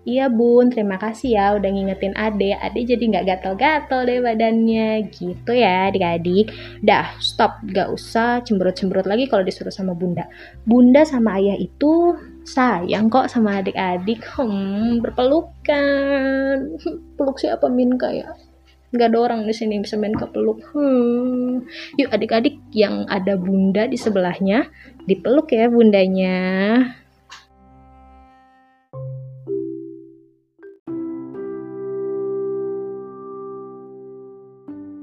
Iya 0.00 0.32
bun, 0.32 0.72
terima 0.72 0.96
kasih 0.96 1.36
ya 1.36 1.46
udah 1.60 1.70
ngingetin 1.70 2.16
ade. 2.16 2.56
Ade 2.56 2.88
jadi 2.88 3.04
nggak 3.04 3.26
gatel-gatel 3.30 4.00
deh 4.08 4.18
badannya. 4.24 5.06
Gitu 5.12 5.52
ya 5.52 5.92
adik-adik. 5.92 6.50
Dah, 6.80 7.14
stop. 7.20 7.60
Gak 7.68 7.92
usah 7.92 8.40
cemberut-cemberut 8.42 9.04
lagi 9.04 9.28
kalau 9.28 9.44
disuruh 9.44 9.70
sama 9.70 9.92
bunda. 9.92 10.24
Bunda 10.64 11.04
sama 11.04 11.36
ayah 11.36 11.54
itu 11.60 12.16
sayang 12.48 13.12
kok 13.12 13.28
sama 13.28 13.60
adik-adik. 13.60 14.24
Hmm, 14.34 15.04
berpelukan. 15.04 16.80
Peluk 17.20 17.36
siapa 17.36 17.68
Min 17.68 18.00
kayak? 18.00 18.49
Nggak 18.90 19.08
ada 19.14 19.18
orang 19.22 19.40
di 19.46 19.54
sini 19.54 19.78
bisa 19.78 19.94
main 19.94 20.14
kepeluk. 20.14 20.66
Hmm. 20.74 21.62
Yuk 21.98 22.10
adik-adik 22.10 22.58
yang 22.74 23.06
ada 23.06 23.38
bunda 23.38 23.86
di 23.86 23.94
sebelahnya, 23.94 24.66
dipeluk 25.06 25.54
ya 25.54 25.70
bundanya. 25.70 26.38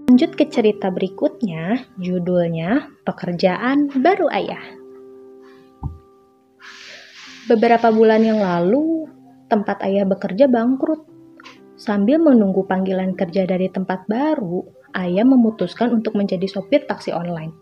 Lanjut 0.07 0.33
ke 0.33 0.49
cerita 0.49 0.89
berikutnya, 0.89 1.93
judulnya 2.01 2.89
Pekerjaan 3.05 3.91
Baru 4.01 4.25
Ayah. 4.33 4.65
Beberapa 7.47 7.93
bulan 7.93 8.25
yang 8.25 8.41
lalu, 8.43 9.07
tempat 9.47 9.79
ayah 9.87 10.03
bekerja 10.03 10.51
bangkrut 10.51 11.16
Sambil 11.77 12.17
menunggu 12.17 12.65
panggilan 12.65 13.13
kerja 13.13 13.45
dari 13.45 13.69
tempat 13.69 14.09
baru, 14.09 14.65
ayah 14.97 15.21
memutuskan 15.21 15.93
untuk 15.93 16.17
menjadi 16.17 16.49
sopir 16.49 16.89
taksi 16.89 17.13
online. 17.13 17.53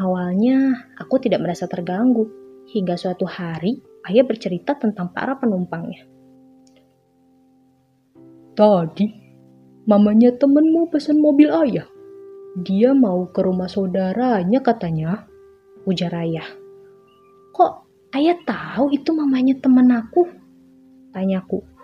Awalnya, 0.00 0.88
aku 0.96 1.20
tidak 1.20 1.44
merasa 1.44 1.68
terganggu, 1.68 2.24
hingga 2.72 2.96
suatu 2.96 3.28
hari 3.28 3.76
ayah 4.08 4.24
bercerita 4.24 4.80
tentang 4.80 5.12
para 5.12 5.36
penumpangnya. 5.36 6.08
Tadi, 8.56 9.06
mamanya 9.84 10.32
temenmu 10.40 10.88
pesan 10.88 11.20
mobil 11.20 11.52
ayah. 11.52 11.84
Dia 12.64 12.96
mau 12.96 13.28
ke 13.28 13.44
rumah 13.44 13.68
saudaranya 13.68 14.64
katanya, 14.64 15.28
ujar 15.84 16.16
ayah. 16.16 16.48
Kok 17.52 17.72
ayah 18.16 18.40
tahu 18.42 18.88
itu 18.96 19.12
mamanya 19.12 19.60
temen 19.60 19.92
aku? 19.92 20.24
Tanyaku. 21.12 21.79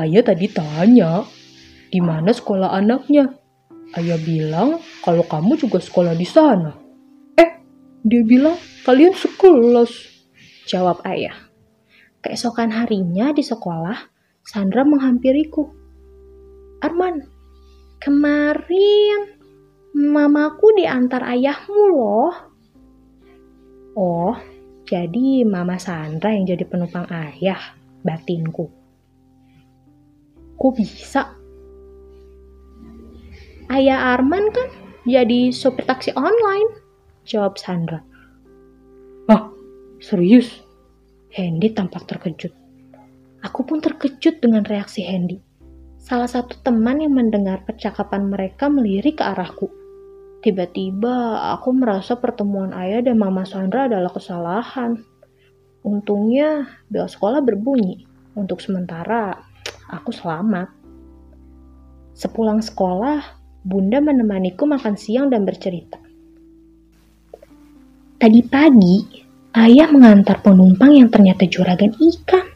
Ayah 0.00 0.24
tadi 0.24 0.48
tanya, 0.48 1.28
di 1.92 2.00
mana 2.00 2.32
sekolah 2.32 2.72
anaknya? 2.72 3.36
Ayah 3.92 4.16
bilang 4.16 4.80
kalau 5.04 5.20
kamu 5.28 5.60
juga 5.60 5.76
sekolah 5.76 6.16
di 6.16 6.24
sana. 6.24 6.72
Eh, 7.36 7.60
dia 8.00 8.24
bilang 8.24 8.56
kalian 8.88 9.12
sekelas. 9.12 9.92
Jawab 10.64 11.04
ayah. 11.04 11.36
Keesokan 12.24 12.72
harinya 12.72 13.36
di 13.36 13.44
sekolah, 13.44 14.08
Sandra 14.40 14.88
menghampiriku. 14.88 15.68
Arman, 16.80 17.20
kemarin 18.00 19.36
mamaku 19.92 20.80
diantar 20.80 21.28
ayahmu 21.28 21.84
loh. 21.92 22.32
Oh, 24.00 24.32
jadi 24.88 25.44
mama 25.44 25.76
Sandra 25.76 26.32
yang 26.32 26.48
jadi 26.48 26.64
penumpang 26.64 27.04
ayah, 27.12 27.76
batinku. 28.00 28.79
Kok 30.60 30.76
bisa? 30.76 31.24
Ayah 33.72 34.12
Arman 34.12 34.52
kan 34.52 34.68
jadi 35.08 35.48
sopir 35.56 35.88
taksi 35.88 36.12
online, 36.12 36.68
jawab 37.24 37.56
Sandra. 37.56 38.04
Ah, 39.32 39.48
serius? 40.04 40.60
Hendy 41.32 41.72
tampak 41.72 42.04
terkejut. 42.04 42.52
Aku 43.40 43.64
pun 43.64 43.80
terkejut 43.80 44.44
dengan 44.44 44.60
reaksi 44.68 45.00
Hendy. 45.00 45.40
Salah 45.96 46.28
satu 46.28 46.60
teman 46.60 47.00
yang 47.00 47.16
mendengar 47.16 47.64
percakapan 47.64 48.28
mereka 48.28 48.68
melirik 48.68 49.16
ke 49.16 49.24
arahku. 49.24 49.72
Tiba-tiba 50.44 51.40
aku 51.56 51.72
merasa 51.72 52.20
pertemuan 52.20 52.76
ayah 52.76 53.00
dan 53.00 53.16
mama 53.16 53.48
Sandra 53.48 53.88
adalah 53.88 54.12
kesalahan. 54.12 55.00
Untungnya 55.80 56.68
bel 56.92 57.08
sekolah 57.08 57.40
berbunyi. 57.40 58.04
Untuk 58.36 58.60
sementara, 58.60 59.49
aku 59.90 60.14
selamat. 60.14 60.70
Sepulang 62.14 62.62
sekolah, 62.62 63.20
bunda 63.66 63.98
menemaniku 63.98 64.64
makan 64.64 64.94
siang 64.94 65.28
dan 65.28 65.42
bercerita. 65.42 65.98
Tadi 68.20 68.40
pagi, 68.44 68.96
ayah 69.56 69.88
mengantar 69.88 70.44
penumpang 70.44 70.92
yang 70.92 71.08
ternyata 71.08 71.48
juragan 71.48 71.96
ikan. 71.96 72.46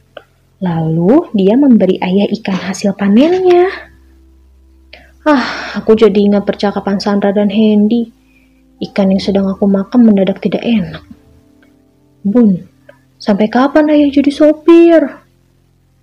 Lalu 0.60 1.32
dia 1.36 1.56
memberi 1.56 1.96
ayah 2.00 2.28
ikan 2.40 2.56
hasil 2.56 2.92
panennya. 2.96 3.68
Ah, 5.24 5.80
aku 5.80 5.96
jadi 5.96 6.20
ingat 6.20 6.44
percakapan 6.44 7.00
Sandra 7.00 7.32
dan 7.32 7.48
Hendy. 7.48 8.12
Ikan 8.76 9.08
yang 9.08 9.22
sedang 9.24 9.48
aku 9.48 9.64
makan 9.64 10.04
mendadak 10.04 10.44
tidak 10.44 10.60
enak. 10.60 11.00
Bun, 12.20 12.68
sampai 13.16 13.48
kapan 13.48 13.88
ayah 13.88 14.12
jadi 14.12 14.28
sopir? 14.28 15.00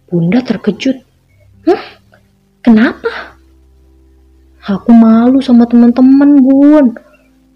Bunda 0.09 0.41
terkejut. 0.41 1.11
Hah? 1.68 1.84
Kenapa? 2.62 3.38
Aku 4.62 4.94
malu 4.94 5.41
sama 5.41 5.65
teman-teman, 5.65 6.41
Bun. 6.41 6.86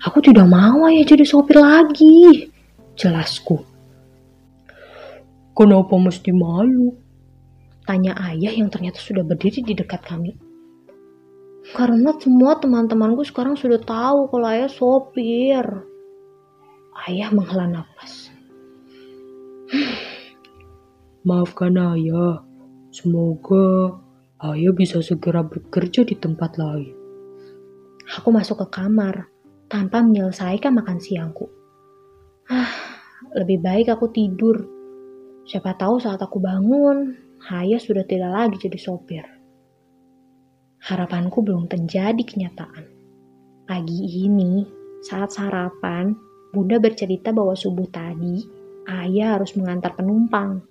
Aku 0.02 0.22
tidak 0.22 0.46
mau 0.50 0.86
ayah 0.90 1.06
jadi 1.06 1.26
sopir 1.26 1.58
lagi. 1.58 2.50
Jelasku. 2.98 3.62
Kenapa 5.56 5.94
mesti 5.96 6.30
malu? 6.36 6.94
Tanya 7.86 8.18
ayah 8.34 8.54
yang 8.54 8.68
ternyata 8.74 8.98
sudah 8.98 9.22
berdiri 9.22 9.62
di 9.62 9.78
dekat 9.78 10.02
kami. 10.02 10.34
Karena 11.74 12.14
semua 12.18 12.58
teman-temanku 12.62 13.26
sekarang 13.26 13.58
sudah 13.58 13.82
tahu 13.82 14.30
kalau 14.30 14.48
ayah 14.50 14.70
sopir. 14.70 15.66
Ayah 17.06 17.30
menghela 17.34 17.66
nafas. 17.70 18.30
Maafkan 21.26 21.78
ayah. 21.78 22.46
Semoga 22.96 23.92
ayah 24.40 24.72
bisa 24.72 25.04
segera 25.04 25.44
bekerja 25.44 26.08
di 26.08 26.16
tempat 26.16 26.56
lain. 26.56 26.96
Aku 28.16 28.32
masuk 28.32 28.64
ke 28.64 28.80
kamar 28.80 29.28
tanpa 29.68 30.00
menyelesaikan 30.00 30.72
makan 30.72 31.04
siangku. 31.04 31.52
Ah, 32.48 32.72
lebih 33.36 33.60
baik 33.60 33.92
aku 33.92 34.16
tidur. 34.16 34.64
Siapa 35.44 35.76
tahu 35.76 36.00
saat 36.00 36.24
aku 36.24 36.40
bangun, 36.40 37.20
ayah 37.52 37.84
sudah 37.84 38.08
tidak 38.08 38.32
lagi 38.32 38.64
jadi 38.64 38.80
sopir. 38.80 39.28
Harapanku 40.88 41.44
belum 41.44 41.68
terjadi 41.68 42.24
kenyataan. 42.24 42.84
Pagi 43.68 44.24
ini, 44.24 44.64
saat 45.04 45.36
sarapan, 45.36 46.16
Bunda 46.56 46.80
bercerita 46.80 47.36
bahwa 47.36 47.60
subuh 47.60 47.92
tadi, 47.92 48.40
ayah 48.88 49.36
harus 49.36 49.52
mengantar 49.60 50.00
penumpang. 50.00 50.64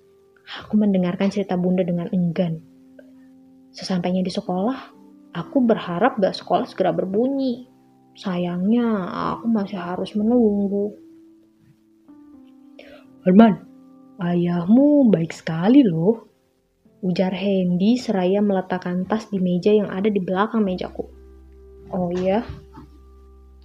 Aku 0.45 0.77
mendengarkan 0.77 1.33
cerita 1.33 1.57
Bunda 1.57 1.81
dengan 1.81 2.05
enggan. 2.13 2.61
Sesampainya 3.73 4.21
di 4.21 4.29
sekolah, 4.29 4.77
aku 5.33 5.57
berharap 5.65 6.21
bel 6.21 6.31
sekolah 6.31 6.69
segera 6.69 6.93
berbunyi. 6.93 7.67
Sayangnya, 8.15 8.87
aku 9.35 9.51
masih 9.51 9.75
harus 9.81 10.15
menunggu. 10.15 10.95
Arman, 13.25 13.65
ayahmu 14.21 15.11
baik 15.11 15.33
sekali 15.33 15.83
loh. 15.83 16.29
Ujar 17.03 17.35
Hendy 17.35 17.99
seraya 17.99 18.39
meletakkan 18.39 19.03
tas 19.03 19.27
di 19.27 19.41
meja 19.41 19.73
yang 19.73 19.91
ada 19.91 20.07
di 20.07 20.21
belakang 20.21 20.63
mejaku. 20.63 21.03
Oh 21.91 22.09
iya? 22.13 22.45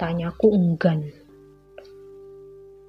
Tanyaku 0.01 0.49
enggan. 0.57 1.07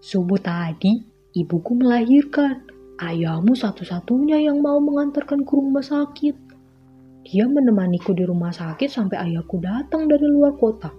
Subuh 0.01 0.41
tadi, 0.41 1.05
ibuku 1.37 1.77
melahirkan. 1.77 2.65
Ayahmu 3.01 3.57
satu-satunya 3.57 4.45
yang 4.45 4.61
mau 4.61 4.77
mengantarkan 4.77 5.41
ke 5.41 5.53
rumah 5.57 5.81
sakit. 5.81 6.37
Dia 7.25 7.49
menemaniku 7.49 8.13
di 8.13 8.21
rumah 8.21 8.53
sakit 8.53 8.85
sampai 8.85 9.17
ayahku 9.17 9.57
datang 9.57 10.05
dari 10.05 10.29
luar 10.29 10.53
kota. 10.53 10.93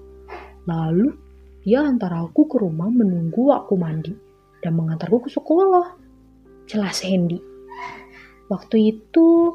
Lalu, 0.67 1.15
dia 1.63 1.87
antar 1.87 2.11
aku 2.27 2.51
ke 2.51 2.59
rumah 2.59 2.91
menunggu 2.91 3.55
aku 3.55 3.79
mandi 3.79 4.11
dan 4.67 4.75
mengantarku 4.75 5.23
ke 5.23 5.31
sekolah. 5.31 5.95
Jelas 6.67 7.07
Hendy. 7.07 7.39
Waktu 8.51 8.99
itu 8.99 9.55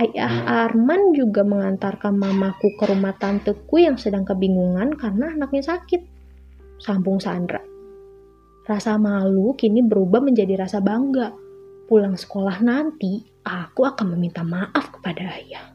ayah 0.00 0.64
Arman 0.64 1.12
juga 1.12 1.44
mengantarkan 1.44 2.16
mamaku 2.16 2.80
ke 2.80 2.84
rumah 2.88 3.12
tanteku 3.20 3.76
yang 3.76 4.00
sedang 4.00 4.24
kebingungan 4.24 4.96
karena 4.96 5.36
anaknya 5.36 5.76
sakit. 5.76 6.00
Sambung 6.80 7.20
Sandra. 7.20 7.60
Rasa 8.64 8.96
malu 8.96 9.52
kini 9.52 9.84
berubah 9.84 10.24
menjadi 10.24 10.64
rasa 10.64 10.80
bangga. 10.80 11.47
Pulang 11.88 12.20
sekolah 12.20 12.60
nanti, 12.60 13.24
aku 13.48 13.88
akan 13.88 14.12
meminta 14.12 14.44
maaf 14.44 14.92
kepada 14.92 15.24
ayah. 15.40 15.72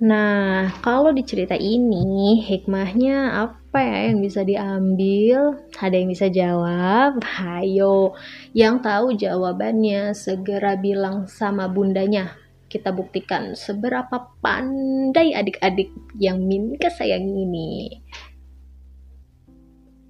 Nah, 0.00 0.68
kalau 0.80 1.12
di 1.16 1.24
cerita 1.24 1.56
ini, 1.56 2.40
hikmahnya 2.44 3.40
apa 3.40 3.80
ya 3.84 4.12
yang 4.12 4.24
bisa 4.24 4.44
diambil? 4.44 5.60
Ada 5.76 5.96
yang 5.96 6.08
bisa 6.08 6.32
jawab? 6.32 7.20
Hayo, 7.20 8.16
yang 8.56 8.84
tahu 8.84 9.16
jawabannya 9.16 10.12
segera 10.12 10.76
bilang 10.76 11.28
sama 11.28 11.64
bundanya. 11.68 12.36
Kita 12.68 12.92
buktikan 12.92 13.56
seberapa 13.56 14.28
pandai 14.44 15.36
adik-adik 15.36 15.92
yang 16.20 16.44
Min 16.48 16.76
kesayangi 16.80 17.36
ini. 17.44 17.72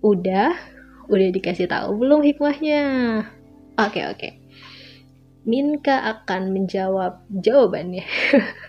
Udah? 0.07 0.55
Udah 1.11 1.29
dikasih 1.35 1.67
tahu 1.67 1.99
belum 1.99 2.23
hikmahnya? 2.23 2.87
Oke, 3.81 4.05
oke. 4.05 4.29
Minka 5.49 6.05
akan 6.05 6.53
menjawab 6.53 7.25
jawabannya. 7.33 8.05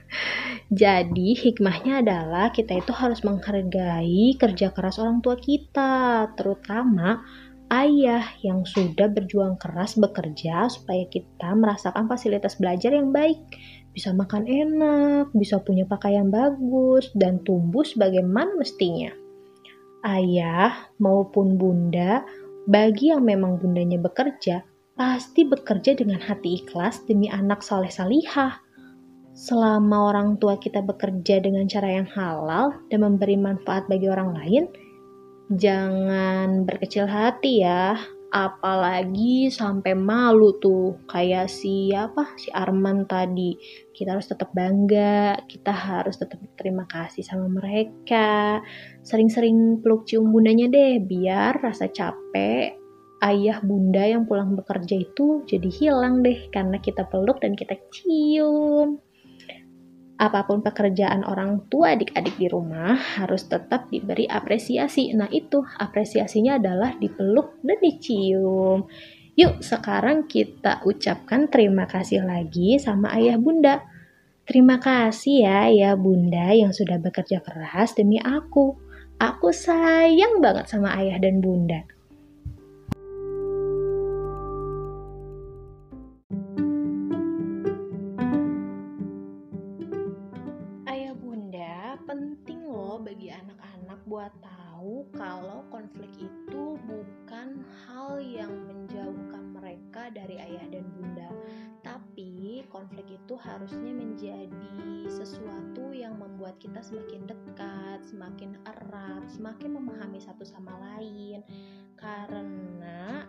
Jadi 0.71 1.35
hikmahnya 1.35 1.99
adalah 1.99 2.47
kita 2.55 2.79
itu 2.79 2.95
harus 2.95 3.27
menghargai 3.27 4.39
kerja 4.39 4.71
keras 4.71 4.95
orang 5.03 5.19
tua 5.19 5.35
kita, 5.35 6.31
terutama 6.39 7.19
ayah 7.67 8.23
yang 8.39 8.63
sudah 8.63 9.11
berjuang 9.11 9.59
keras 9.59 9.99
bekerja 9.99 10.71
supaya 10.71 11.03
kita 11.11 11.51
merasakan 11.59 12.07
fasilitas 12.07 12.55
belajar 12.55 12.95
yang 12.95 13.11
baik, 13.11 13.35
bisa 13.91 14.15
makan 14.15 14.47
enak, 14.47 15.27
bisa 15.35 15.59
punya 15.59 15.83
pakaian 15.83 16.31
bagus, 16.31 17.11
dan 17.19 17.43
tumbuh 17.43 17.83
sebagaimana 17.83 18.55
mestinya. 18.55 19.11
Ayah 20.07 20.87
maupun 21.03 21.59
bunda, 21.59 22.23
bagi 22.63 23.11
yang 23.11 23.27
memang 23.27 23.59
bundanya 23.59 23.99
bekerja, 23.99 24.70
pasti 24.95 25.47
bekerja 25.47 25.97
dengan 25.97 26.19
hati 26.19 26.61
ikhlas 26.61 27.03
demi 27.07 27.31
anak 27.31 27.63
soleh 27.63 27.89
salihah 27.89 28.59
selama 29.31 30.11
orang 30.11 30.35
tua 30.37 30.59
kita 30.59 30.83
bekerja 30.83 31.39
dengan 31.39 31.65
cara 31.67 32.01
yang 32.01 32.07
halal 32.11 32.75
dan 32.91 33.03
memberi 33.03 33.39
manfaat 33.39 33.87
bagi 33.87 34.11
orang 34.11 34.35
lain, 34.35 34.63
jangan 35.55 36.67
berkecil 36.67 37.07
hati 37.07 37.63
ya. 37.63 37.95
Apalagi 38.31 39.51
sampai 39.51 39.91
malu 39.91 40.55
tuh 40.63 41.03
kayak 41.11 41.51
si 41.51 41.91
apa 41.91 42.31
si 42.39 42.47
Arman 42.55 43.03
tadi. 43.03 43.59
Kita 43.91 44.15
harus 44.15 44.31
tetap 44.31 44.55
bangga, 44.55 45.35
kita 45.51 45.75
harus 45.75 46.15
tetap 46.15 46.39
terima 46.55 46.87
kasih 46.87 47.27
sama 47.27 47.51
mereka. 47.51 48.63
Sering-sering 49.03 49.83
peluk 49.83 50.07
cium 50.07 50.31
bundanya 50.31 50.71
deh 50.71 51.03
biar 51.03 51.59
rasa 51.59 51.91
capek 51.91 52.80
ayah 53.21 53.61
bunda 53.61 54.01
yang 54.01 54.25
pulang 54.25 54.57
bekerja 54.57 54.97
itu 54.97 55.45
jadi 55.45 55.69
hilang 55.69 56.25
deh 56.25 56.49
karena 56.49 56.81
kita 56.81 57.05
peluk 57.05 57.37
dan 57.41 57.53
kita 57.53 57.77
cium 57.93 59.01
apa 60.21 60.45
pun 60.45 60.61
pekerjaan 60.61 61.25
orang 61.25 61.65
tua 61.65 61.97
adik-adik 61.97 62.37
di 62.37 62.45
rumah 62.45 62.93
harus 62.93 63.49
tetap 63.49 63.89
diberi 63.89 64.29
apresiasi. 64.29 65.09
Nah 65.17 65.25
itu 65.33 65.65
apresiasinya 65.65 66.61
adalah 66.61 66.93
dipeluk 66.93 67.57
dan 67.65 67.81
dicium. 67.81 68.85
Yuk 69.33 69.65
sekarang 69.65 70.29
kita 70.29 70.85
ucapkan 70.85 71.49
terima 71.49 71.89
kasih 71.89 72.21
lagi 72.21 72.77
sama 72.77 73.17
ayah 73.17 73.41
bunda. 73.41 73.81
Terima 74.45 74.77
kasih 74.77 75.41
ya 75.41 75.73
ayah 75.73 75.97
bunda 75.97 76.53
yang 76.53 76.69
sudah 76.69 77.01
bekerja 77.01 77.41
keras 77.41 77.97
demi 77.97 78.21
aku. 78.21 78.77
Aku 79.17 79.49
sayang 79.49 80.37
banget 80.37 80.69
sama 80.69 80.93
ayah 81.01 81.17
dan 81.17 81.41
bunda. 81.41 81.81
Anak-anak 93.71 94.03
buat 94.03 94.33
tahu 94.43 95.07
kalau 95.15 95.63
konflik 95.71 96.11
itu 96.19 96.75
bukan 96.83 97.63
hal 97.87 98.19
yang 98.19 98.51
menjauhkan 98.67 99.55
mereka 99.55 100.11
dari 100.11 100.35
ayah 100.35 100.67
dan 100.67 100.83
bunda, 100.91 101.31
tapi 101.79 102.67
konflik 102.67 103.07
itu 103.07 103.39
harusnya 103.39 103.95
menjadi 103.95 105.07
sesuatu 105.07 105.95
yang 105.95 106.19
membuat 106.19 106.59
kita 106.59 106.83
semakin 106.83 107.23
dekat, 107.31 108.03
semakin 108.03 108.59
erat, 108.67 109.23
semakin 109.31 109.79
memahami 109.79 110.19
satu 110.19 110.43
sama 110.43 110.75
lain. 110.91 111.39
Karena 111.95 113.23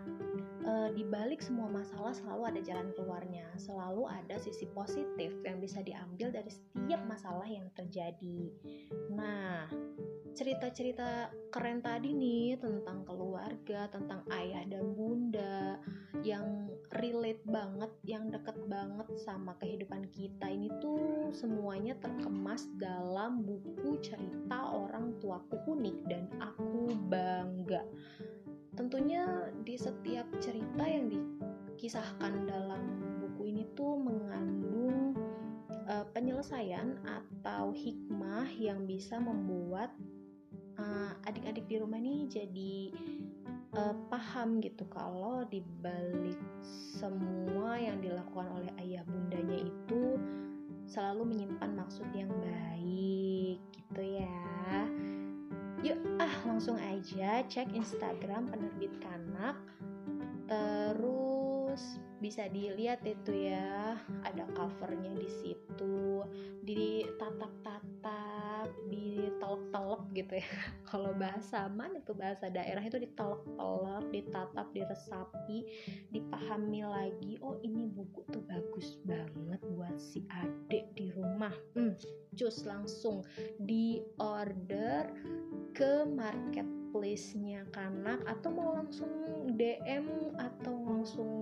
e, 0.62 0.72
di 0.94 1.04
balik 1.06 1.42
semua 1.42 1.68
masalah 1.68 2.14
selalu 2.14 2.42
ada 2.54 2.60
jalan 2.62 2.88
keluarnya, 2.94 3.46
selalu 3.58 4.06
ada 4.08 4.38
sisi 4.38 4.66
positif 4.70 5.34
yang 5.42 5.58
bisa 5.58 5.82
diambil 5.82 6.30
dari 6.30 6.50
setiap 6.50 7.02
masalah 7.06 7.46
yang 7.46 7.66
terjadi. 7.74 8.50
Nah, 9.12 9.68
cerita-cerita 10.32 11.28
keren 11.52 11.84
tadi 11.84 12.16
nih 12.16 12.56
tentang 12.56 13.04
keluarga, 13.04 13.86
tentang 13.92 14.24
ayah 14.32 14.64
dan 14.64 14.96
bunda 14.96 15.76
yang 16.24 16.72
relate 16.96 17.44
banget, 17.48 17.92
yang 18.04 18.28
deket 18.32 18.56
banget 18.68 19.08
sama 19.24 19.56
kehidupan 19.60 20.08
kita 20.12 20.48
ini 20.48 20.68
tuh 20.80 21.32
semuanya 21.32 21.96
terkemas 22.00 22.68
dalam 22.76 23.44
buku 23.44 24.00
cerita 24.00 24.72
orang 24.72 25.16
tuaku 25.20 25.56
unik 25.68 25.96
dan 26.08 26.24
aku 26.40 26.92
bangga. 27.08 27.84
Di 29.62 29.78
setiap 29.78 30.26
cerita 30.42 30.84
yang 30.84 31.06
dikisahkan 31.08 32.46
dalam 32.46 32.82
buku 33.22 33.54
ini 33.54 33.64
tuh 33.78 33.94
mengandung 33.96 35.14
uh, 35.86 36.04
penyelesaian 36.10 36.98
atau 37.06 37.70
hikmah 37.74 38.46
yang 38.54 38.86
bisa 38.86 39.18
membuat 39.18 39.90
eh, 40.78 41.12
adik-adik 41.26 41.66
di 41.66 41.76
rumah 41.78 41.98
ini 41.98 42.30
jadi 42.30 42.74
uh, 43.76 43.94
paham 44.08 44.60
gitu 44.62 44.86
kalau 44.88 45.44
di 45.48 45.64
balik 45.82 46.38
semua 46.62 47.76
yang 47.80 47.98
dilakukan 47.98 48.48
oleh 48.52 48.70
ayah 48.84 49.02
bundanya 49.08 49.58
itu 49.58 50.20
selalu 50.86 51.34
menyimpan 51.34 51.72
maksud 51.76 52.06
yang 52.12 52.30
baik 52.42 53.58
gitu 53.72 54.02
ya. 54.02 54.82
Yuk 55.82 55.98
ah 56.22 56.34
langsung 56.46 56.78
aja 56.78 57.42
cek 57.42 57.74
Instagram 57.74 58.46
penerbit 58.54 58.94
Kanak. 59.02 59.58
Terus 60.46 61.98
bisa 62.22 62.46
dilihat 62.46 63.02
itu 63.02 63.50
ya 63.50 63.98
ada 64.22 64.46
covernya 64.54 65.10
di 65.18 65.26
situ 65.26 66.22
di 66.62 67.02
tatak-tatak 67.18 67.82
di 67.82 68.11
telok-telok 69.92 70.02
gitu 70.16 70.34
ya. 70.40 70.48
Kalau 70.90 71.12
bahasa 71.16 71.68
mana 71.68 72.00
itu 72.00 72.12
bahasa 72.16 72.48
daerah 72.48 72.82
itu 72.84 72.96
ditelok-telok 72.96 74.04
ditatap 74.08 74.66
diresapi 74.72 75.58
dipahami 76.12 76.82
lagi. 76.84 77.32
Oh 77.44 77.60
ini 77.60 77.88
buku 77.92 78.24
tuh 78.32 78.42
bagus 78.48 78.96
banget 79.04 79.60
buat 79.76 79.96
si 80.00 80.24
adik 80.32 80.96
di 80.96 81.12
rumah. 81.12 81.52
Hmm, 81.76 81.96
cus 82.36 82.64
langsung 82.64 83.24
di 83.60 84.00
order 84.16 85.12
ke 85.72 86.04
marketplace-nya 86.08 87.64
kanak 87.72 88.20
atau 88.28 88.48
mau 88.52 88.76
langsung 88.76 89.12
DM 89.56 90.36
atau 90.36 90.74
langsung 90.84 91.32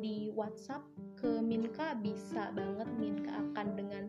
di 0.00 0.32
WhatsApp 0.32 0.84
ke 1.18 1.40
Minka 1.42 1.96
bisa 2.00 2.52
banget 2.54 2.88
Minka 2.96 3.32
akan 3.52 3.68
dengan 3.76 4.04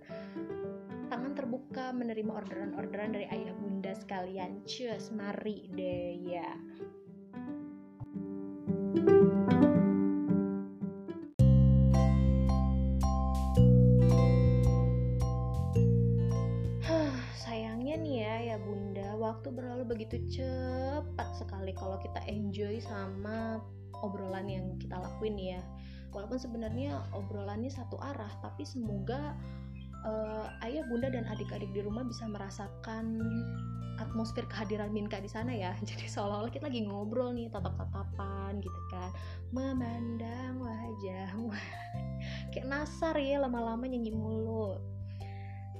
tangan 1.10 1.34
terbuka 1.34 1.90
menerima 1.90 2.30
orderan-orderan 2.30 3.18
dari 3.18 3.26
ayah 3.34 3.58
bunda 3.58 3.98
sekalian. 3.98 4.62
Cheers, 4.70 5.10
mari 5.10 5.66
deh 5.74 6.22
ya. 6.22 6.54
sayangnya 17.42 17.96
nih 18.06 18.16
ya 18.22 18.36
ya 18.54 18.58
bunda, 18.62 19.18
waktu 19.18 19.50
berlalu 19.50 19.90
begitu 19.90 20.22
cepat 20.30 21.34
sekali 21.42 21.74
kalau 21.74 21.98
kita 21.98 22.22
enjoy 22.30 22.78
sama 22.78 23.58
obrolan 24.06 24.46
yang 24.46 24.78
kita 24.78 24.94
lakuin 25.02 25.34
ya. 25.42 25.62
Walaupun 26.14 26.38
sebenarnya 26.38 27.02
obrolannya 27.18 27.74
satu 27.74 27.98
arah, 27.98 28.30
tapi 28.46 28.62
semoga 28.62 29.34
uh, 30.06 30.48
ayah, 30.64 30.86
bunda 30.88 31.12
dan 31.12 31.28
adik-adik 31.28 31.72
di 31.76 31.82
rumah 31.84 32.06
bisa 32.06 32.28
merasakan 32.30 33.20
atmosfer 34.00 34.48
kehadiran 34.48 34.90
Minka 34.96 35.20
di 35.20 35.28
sana 35.28 35.52
ya. 35.52 35.76
Jadi 35.90 36.08
seolah-olah 36.08 36.52
kita 36.52 36.72
lagi 36.72 36.88
ngobrol 36.88 37.36
nih, 37.36 37.52
tatap-tatapan 37.52 38.64
gitu 38.64 38.82
kan, 38.92 39.12
memandang 39.52 40.60
wajahmu. 40.64 41.52
Kayak 42.56 42.68
nasar 42.68 43.16
ya 43.20 43.44
lama-lama 43.44 43.86
nyanyi 43.86 44.16
mulu. 44.16 44.80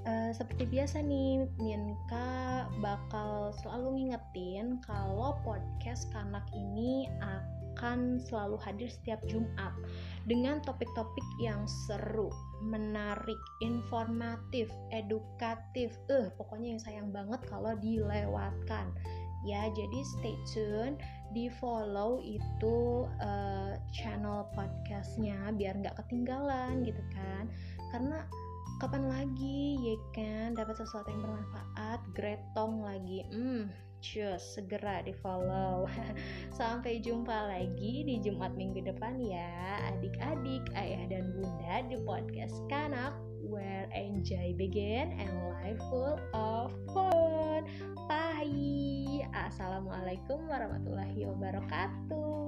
Uh, 0.00 0.32
seperti 0.32 0.64
biasa 0.64 1.04
nih, 1.04 1.44
Minka 1.60 2.64
bakal 2.80 3.52
selalu 3.60 4.00
ngingetin 4.00 4.80
kalau 4.80 5.36
podcast 5.44 6.08
Kanak 6.08 6.48
ini 6.56 7.04
akan 7.20 8.16
selalu 8.16 8.56
hadir 8.64 8.88
setiap 8.88 9.20
Jumat 9.28 9.76
dengan 10.24 10.64
topik-topik 10.64 11.26
yang 11.36 11.68
seru, 11.68 12.32
menarik, 12.62 13.40
informatif, 13.64 14.68
edukatif. 14.92 15.96
Eh, 16.12 16.14
uh, 16.14 16.28
pokoknya 16.36 16.76
yang 16.76 16.82
sayang 16.82 17.08
banget 17.10 17.40
kalau 17.48 17.72
dilewatkan. 17.80 18.92
Ya, 19.40 19.72
jadi 19.72 19.98
stay 20.04 20.36
tune, 20.52 21.00
di 21.32 21.48
follow 21.48 22.20
itu 22.20 23.08
uh, 23.24 23.72
channel 23.88 24.44
podcastnya 24.52 25.48
biar 25.56 25.80
nggak 25.80 25.96
ketinggalan 26.04 26.84
gitu 26.84 27.00
kan. 27.16 27.48
Karena 27.88 28.28
kapan 28.80 29.08
lagi 29.08 29.76
ya 29.80 29.96
kan 30.16 30.56
dapat 30.56 30.76
sesuatu 30.80 31.08
yang 31.08 31.24
bermanfaat, 31.24 32.00
gretong 32.12 32.84
lagi. 32.84 33.24
Hmm, 33.32 33.72
Cus, 34.00 34.40
segera 34.40 35.04
di 35.04 35.12
follow. 35.12 35.84
Sampai 36.58 37.04
jumpa 37.04 37.52
lagi 37.52 38.02
di 38.08 38.16
Jumat 38.24 38.56
minggu 38.56 38.80
depan 38.80 39.20
ya, 39.20 39.84
adik-adik, 39.92 40.72
ayah 40.72 41.04
dan 41.12 41.36
bunda 41.36 41.84
di 41.84 42.00
podcast 42.02 42.56
Kanak, 42.72 43.12
where 43.44 43.92
enjoy 43.92 44.56
begin 44.56 45.12
and 45.20 45.32
life 45.60 45.80
full 45.92 46.16
of 46.32 46.72
fun. 46.96 47.68
Bye. 48.08 49.28
Assalamualaikum 49.36 50.48
warahmatullahi 50.48 51.28
wabarakatuh. 51.28 52.40